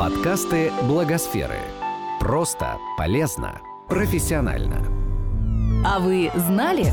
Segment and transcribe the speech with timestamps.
[0.00, 1.58] Подкасты Благосферы.
[2.20, 4.78] Просто, полезно, профессионально.
[5.86, 6.86] А вы знали?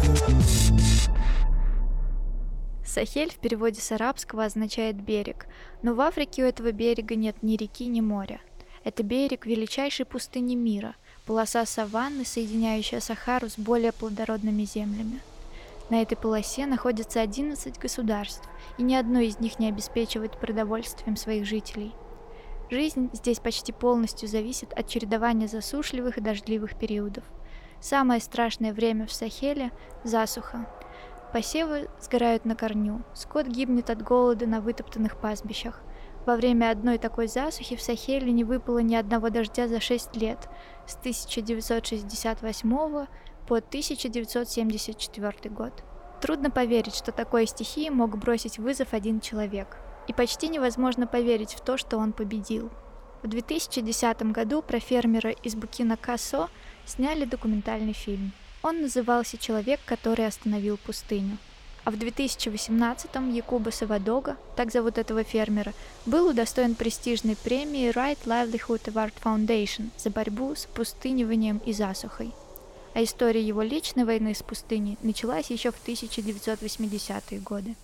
[2.85, 5.45] Сахель в переводе с арабского означает «берег»,
[5.81, 8.41] но в Африке у этого берега нет ни реки, ни моря.
[8.83, 10.93] Это берег величайшей пустыни мира,
[11.25, 15.21] полоса саванны, соединяющая Сахару с более плодородными землями.
[15.89, 18.43] На этой полосе находится 11 государств,
[18.77, 21.93] и ни одно из них не обеспечивает продовольствием своих жителей–
[22.69, 27.23] Жизнь здесь почти полностью зависит от чередования засушливых и дождливых периодов.
[27.79, 29.71] Самое страшное время в Сахеле–
[30.03, 30.67] засуха.
[31.31, 35.81] Посевы сгорают на корню, скот гибнет от голода на вытоптанных пастбищах.
[36.25, 40.49] Во время одной такой засухи в Сахеле не выпало ни одного дождя за 6 лет,
[40.85, 43.07] с 1968
[43.47, 45.85] по 1974 год.
[46.19, 51.61] Трудно поверить, что такой стихии мог бросить вызов один человек– и почти невозможно поверить в
[51.61, 52.69] то, что он победил.
[53.23, 56.49] В 2010 году про фермера из Букина-Касо
[56.85, 58.31] сняли документальный фильм.
[58.61, 61.37] Он назывался «Человек, который остановил пустыню».
[61.83, 65.73] А в 2018-м Якуба Савадога, так зовут этого фермера,
[66.05, 72.33] был удостоен престижной премии Right Livelihood Award Foundation за борьбу с пустыниванием и засухой.
[72.93, 77.75] А история его личной войны с пустыней началась еще в 1980-е годы.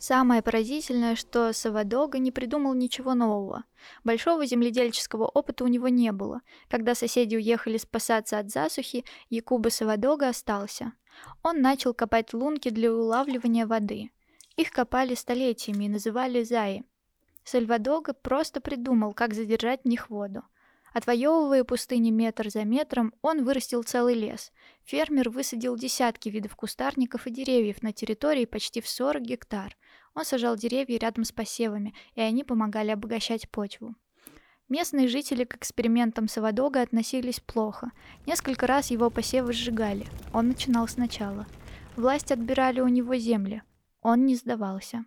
[0.00, 3.64] Самое поразительное, что Савадога не придумал ничего нового.
[4.02, 6.40] Большого земледельческого опыта у него не было.
[6.70, 10.94] Когда соседи уехали спасаться от засухи, Якуба Савадога остался.
[11.42, 14.10] Он начал копать лунки для улавливания воды.
[14.56, 16.82] Их копали столетиями и называли заи.
[17.44, 20.44] Сальвадога просто придумал, как задержать в них воду.
[20.92, 24.52] Отвоевывая пустыни метр за метром, он вырастил целый лес.
[24.84, 29.76] Фермер высадил десятки видов кустарников и деревьев на территории почти в 40 гектар.
[30.20, 33.94] Он сажал деревья рядом с посевами, и они помогали обогащать почву.
[34.68, 37.90] Местные жители к экспериментам Савадога относились плохо.
[38.26, 40.04] Несколько раз его посевы сжигали.
[40.34, 41.46] Он начинал сначала.
[41.96, 43.62] Власть отбирали у него земли.
[44.02, 45.06] Он не сдавался.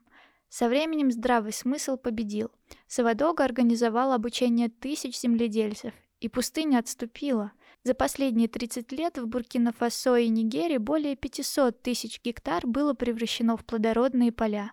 [0.49, 2.49] Со временем здравый смысл победил.
[2.87, 7.51] Савадога организовал обучение тысяч земледельцев, и пустыня отступила.
[7.83, 13.63] За последние 30 лет в Буркина-Фасо и Нигерии более 500 тысяч гектар было превращено в
[13.63, 14.71] плодородные поля.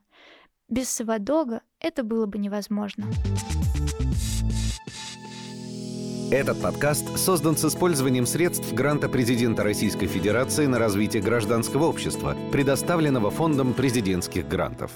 [0.70, 3.04] Без Савадога это было бы невозможно.
[6.30, 13.32] Этот подкаст создан с использованием средств гранта президента Российской Федерации на развитие гражданского общества, предоставленного
[13.32, 14.92] Фондом президентских грантов.